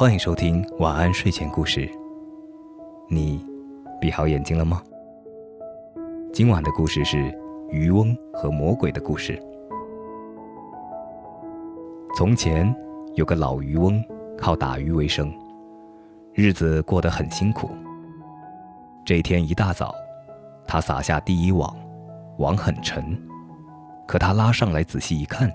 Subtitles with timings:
[0.00, 1.86] 欢迎收听晚安睡前故事。
[3.06, 3.44] 你
[4.00, 4.82] 闭好眼睛了吗？
[6.32, 7.30] 今晚的故事是
[7.68, 9.38] 渔翁和魔鬼的故事。
[12.16, 12.74] 从前
[13.14, 14.02] 有个老渔翁，
[14.38, 15.30] 靠打鱼为生，
[16.32, 17.68] 日子过得很辛苦。
[19.04, 19.94] 这一天一大早，
[20.66, 21.76] 他撒下第一网，
[22.38, 23.04] 网很沉，
[24.08, 25.52] 可他拉上来仔细一看，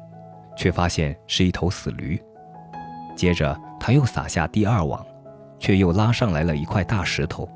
[0.56, 2.22] 却发现是一头死驴。
[3.16, 5.06] 接着他又撒下第二网，
[5.60, 7.48] 却又拉上来了一块大石头。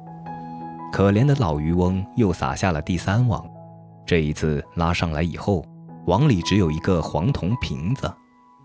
[0.94, 3.44] 可怜的老渔翁又撒下了第三网，
[4.06, 5.66] 这一次拉上来以后，
[6.06, 8.08] 网里只有一个黄铜瓶子，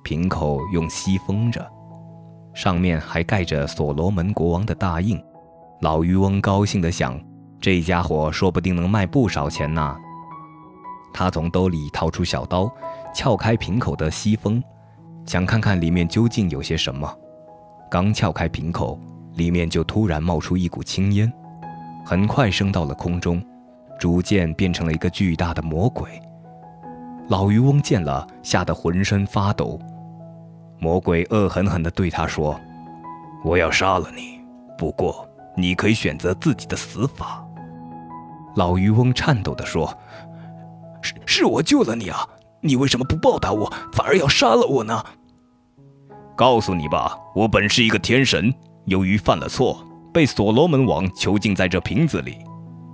[0.02, 1.66] 瓶口用锡封着，
[2.52, 5.18] 上面还盖着所罗门国王的大印。
[5.80, 7.18] 老渔翁高兴地想：
[7.62, 9.96] 这家伙说不定能卖不少钱呢。
[11.15, 12.70] 他从兜里掏出小刀，
[13.15, 14.62] 撬开瓶口的锡封。
[15.24, 17.10] 想看看里面究竟有些什么，
[17.95, 18.98] 刚撬开瓶口，
[19.37, 21.32] 里面就突然冒出一股青烟，
[22.04, 23.40] 很快升到了空中，
[24.00, 26.20] 逐渐变成了一个巨大的魔鬼。
[27.28, 29.78] 老渔翁见了，吓得浑身发抖。
[30.80, 32.60] 魔鬼恶狠狠地对他说
[33.45, 34.40] ：“我要杀了你，
[34.76, 35.24] 不过
[35.56, 37.46] 你可以选择自己的死法。”
[38.56, 39.96] 老渔翁颤抖地说
[41.00, 42.28] ：“是是我救了你啊！”
[42.60, 45.04] 你为什么不报答我，反而要杀了我呢？
[46.37, 48.52] 告诉你吧，我本是一个天神，
[48.87, 52.38] 由于犯了错，被所罗门王囚禁在这瓶子里，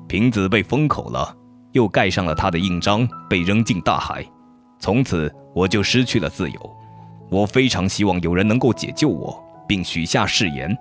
[0.06, 1.34] 瓶子被封口了，
[1.72, 4.24] 又盖上了他的印章，被扔进大海，
[4.78, 6.77] 从此我就失去了自由。
[7.30, 10.77] 我非常希望有人能够解救我，并许下誓言，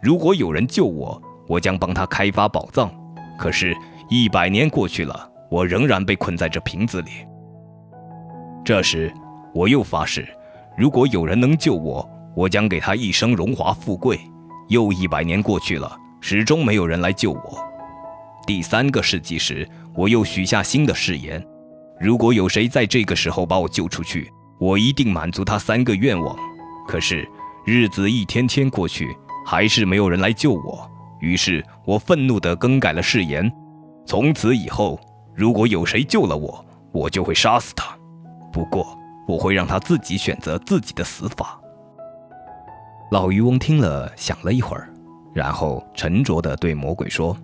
[0.00, 2.90] 如果有人救我，我将帮他开发宝藏。
[3.36, 3.74] 可是，
[4.08, 7.10] 一百年过去了，我仍然被困在这瓶子里。
[8.64, 9.12] 这时，
[9.52, 10.28] 我又发誓，
[10.76, 14.20] 如果有人能救我，我将给他一生荣华富贵。
[14.68, 17.58] 又一百年过去了，始终没有人来救我。
[18.46, 21.44] 第三个世纪时，我又许下新的誓言：
[22.00, 26.36] 如果有谁在这个时候把我救出去，我一定满足他三个愿望。
[26.88, 27.28] 可是，
[27.64, 29.08] 日子一天天过去，
[29.46, 30.90] 还是没有人来救我。
[31.20, 33.50] 于是我愤怒地更改了誓言：
[34.06, 34.98] 从此以后，
[35.34, 37.96] 如果有谁救了我，我就会杀死他。
[38.52, 41.60] 不过，我会让他自己选择自己的死法。
[43.10, 44.92] 老渔翁听了，想了一会儿，
[45.32, 47.36] 然后沉着地对魔鬼说：“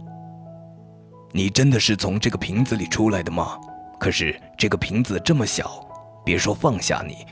[1.32, 3.58] 你真的是从这个瓶子里出来的吗？
[3.98, 5.86] 可是这个瓶子这么小，
[6.24, 7.26] 别说放下你，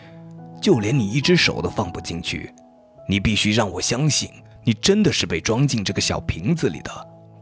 [0.61, 2.55] 就连你一只手都放不进去。
[3.09, 4.31] 你必须让我相信，
[4.65, 6.91] 你真的是被装进这个小瓶子里的，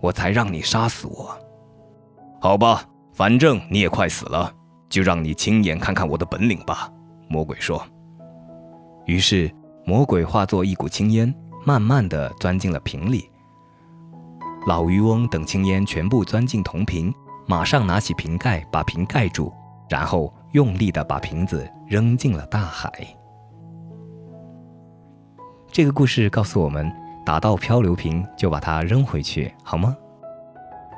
[0.00, 1.36] 我才让你杀死我。
[2.40, 4.52] 好吧，反正你也快死了。”
[4.88, 6.88] 就让你亲眼看看我的本领吧，
[7.28, 7.82] 魔鬼说。
[9.06, 9.50] 于是，
[9.84, 11.32] 魔鬼化作一股青烟，
[11.64, 13.30] 慢慢地钻进了瓶里。
[14.66, 17.14] 老渔翁等青烟全部钻进铜瓶，
[17.46, 19.52] 马上拿起瓶盖把瓶盖住，
[19.88, 22.90] 然后用力地把瓶子扔进了大海。
[25.70, 26.90] 这个故事告诉我们：
[27.24, 29.96] 打到漂流瓶就把它扔回去，好吗？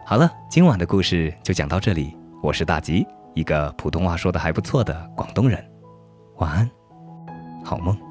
[0.06, 3.06] 好了，今晚的故事就讲到这里，我是大吉。
[3.34, 5.62] 一个普通话说的还不错的广东人，
[6.38, 6.70] 晚安，
[7.64, 8.07] 好梦。